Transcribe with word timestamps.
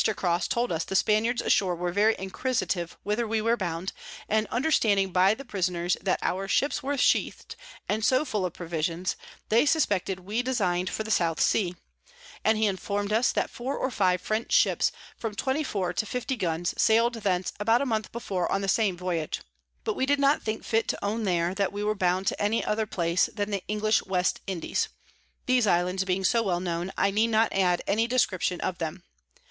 Crosse 0.15 0.47
told 0.47 0.71
us 0.71 0.83
the 0.83 0.95
Spaniards 0.95 1.43
ashore 1.43 1.75
were 1.75 1.91
very 1.91 2.15
inquisitive 2.17 2.97
whither 3.03 3.27
we 3.27 3.39
were 3.39 3.55
bound; 3.55 3.93
and 4.27 4.47
understanding 4.47 5.11
by 5.11 5.35
the 5.35 5.45
Prisoners 5.45 5.95
that 6.01 6.17
our 6.23 6.47
Ships 6.47 6.81
were 6.81 6.97
sheath'd, 6.97 7.55
and 7.87 8.03
so 8.03 8.25
full 8.25 8.43
of 8.43 8.53
Provisions, 8.53 9.15
they 9.49 9.63
suspected 9.63 10.21
we 10.21 10.41
design'd 10.41 10.89
for 10.89 11.03
the 11.03 11.11
South 11.11 11.39
Sea: 11.39 11.75
and 12.43 12.57
he 12.57 12.65
inform'd 12.65 13.13
us 13.13 13.31
that 13.33 13.51
four 13.51 13.77
or 13.77 13.91
five 13.91 14.21
French 14.21 14.51
Ships 14.51 14.91
from 15.17 15.35
24 15.35 15.93
to 15.93 16.05
50 16.07 16.35
Guns 16.35 16.73
sail'd 16.81 17.13
thence 17.13 17.53
about 17.59 17.83
a 17.83 17.85
month 17.85 18.11
before 18.11 18.51
on 18.51 18.61
the 18.61 18.67
same 18.67 18.97
Voyage. 18.97 19.41
But 19.83 19.93
we 19.95 20.07
did 20.07 20.17
not 20.19 20.41
think 20.41 20.63
fit 20.63 20.87
to 20.87 21.05
own 21.05 21.25
there, 21.25 21.53
that 21.53 21.71
we 21.71 21.83
were 21.83 21.93
bound 21.93 22.25
to 22.25 22.41
any 22.41 22.65
other 22.65 22.87
place 22.87 23.29
than 23.31 23.51
the 23.51 23.61
English 23.67 24.03
West 24.07 24.39
Indies. 24.47 24.89
These 25.45 25.67
Islands 25.67 26.05
being 26.05 26.23
so 26.23 26.41
well 26.41 26.59
known, 26.59 26.91
I 26.97 27.11
need 27.11 27.27
not 27.27 27.53
add 27.53 27.83
any 27.87 28.07
Description 28.07 28.59
of 28.61 28.79
them. 28.79 29.03